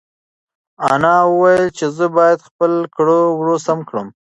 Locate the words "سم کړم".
3.65-4.07